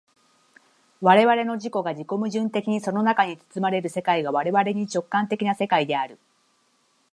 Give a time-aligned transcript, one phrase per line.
[0.99, 6.17] 我々の自己が自己矛盾的にその中に包まれる世界が我々に直観的な世界である。